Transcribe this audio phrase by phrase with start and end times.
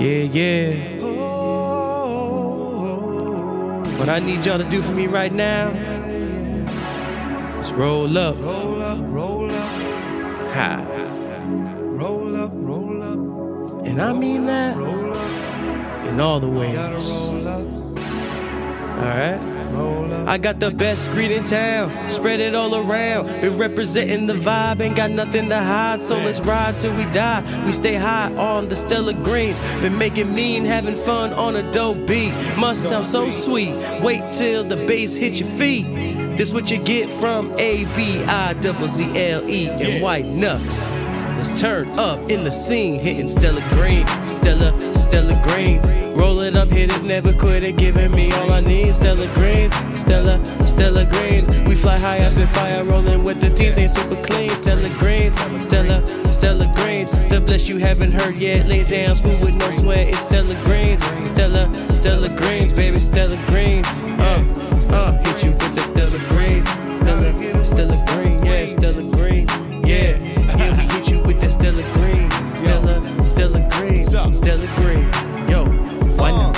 [0.00, 0.96] Yeah, yeah.
[3.98, 5.68] What I need y'all to do for me right now
[7.60, 8.38] is roll up.
[8.40, 9.70] Roll up, roll up,
[10.54, 10.86] Ha.
[12.00, 13.18] roll up, roll up,
[13.86, 16.06] And I mean that roll up.
[16.06, 16.78] in all the ways.
[16.78, 17.02] Alright?
[17.02, 17.66] roll up.
[20.26, 23.26] I got the best greed in town, spread it all around.
[23.40, 26.00] Been representing the vibe, ain't got nothing to hide.
[26.00, 27.42] So let's ride till we die.
[27.64, 29.58] We stay high on the Stella Greens.
[29.80, 32.32] Been making mean, having fun on a dope beat.
[32.56, 33.74] Must sound so sweet.
[34.02, 35.86] Wait till the bass hit your feet.
[36.36, 40.88] This what you get from A B I double Z L E and White Nucks.
[41.40, 45.88] Let's turn up in the scene, hitting Stella Green, Stella, Stella Greens.
[46.14, 48.94] Roll it up, hit it, never quit it, giving me all I need.
[48.94, 51.48] Stella Greens, Stella, Stella Greens.
[51.62, 54.50] We fly high, I spit fire, rolling with the T's, ain't super clean.
[54.50, 55.32] Stella Greens,
[55.64, 57.12] Stella, Stella Greens.
[57.12, 60.08] The bless you haven't heard yet, lay down, smooth with no sweat.
[60.08, 64.02] It's Stella Greens, Stella, Stella Greens, baby, Stella Greens.
[64.02, 64.44] Uh,
[64.90, 65.99] uh, hit you with the Stella
[74.50, 75.04] Green.
[75.48, 75.64] Yo,
[76.16, 76.56] why not?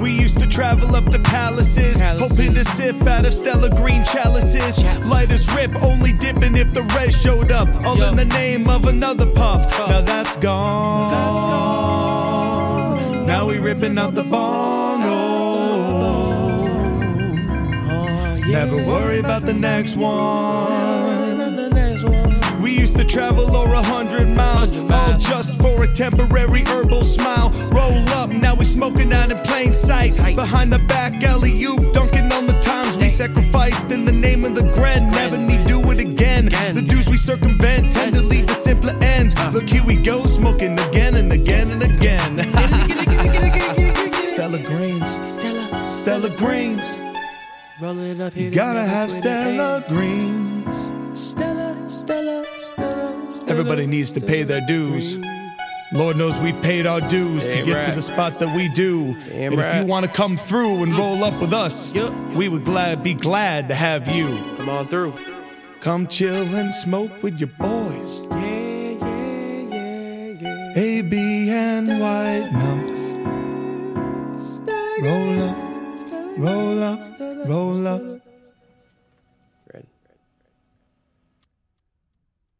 [0.00, 2.38] We used to travel up to palaces, Palaces.
[2.38, 4.78] hoping to sip out of Stella Green chalices.
[5.04, 7.68] Light as rip, only dipping if the red showed up.
[7.84, 8.10] All Yo.
[8.10, 9.68] in the name of another puff.
[9.88, 11.10] Now that's gone.
[11.10, 13.26] That's gone.
[13.26, 15.02] Now we ripping out the bong.
[15.06, 15.08] Oh.
[17.90, 18.64] oh, yeah.
[18.64, 21.38] Never worry about the next one.
[21.56, 22.60] The next one.
[22.62, 27.50] We used to travel over a hundred miles, all just for a temporary herbal smile.
[27.72, 30.16] Roll up, now we smoking out in plain sight.
[30.36, 34.54] Behind the back alley oop, dunking on the times we sacrificed in the name of
[34.54, 35.10] the grand.
[35.12, 36.46] Never need do it again.
[36.46, 39.34] The dues we circumvent tend to lead to simpler ends.
[39.52, 42.38] Look, here we go, smoking again and again and again.
[44.26, 47.02] Stella Greens, Stella, Stella Greens.
[47.80, 49.84] roll it up, hit it, Gotta have Stella.
[49.88, 50.76] Greens.
[51.18, 53.50] Stella, Stella, Stella, Stella.
[53.50, 55.18] Everybody needs to pay their dues.
[55.92, 59.14] Lord knows we've paid our dues to Damn get to the spot that we do.
[59.14, 60.98] Damn and if you want to come through and mm.
[60.98, 62.12] roll up with us, Yup.
[62.34, 64.26] we would glad be glad to have you.
[64.56, 65.14] Come on through.
[65.80, 68.20] Come chill and smoke with your boys.
[68.20, 68.36] Yeah,
[69.00, 70.72] yeah, yeah, yeah.
[70.76, 72.98] AB and White Nuts.
[75.00, 75.56] Roll up,
[76.36, 78.02] roll up, roll up.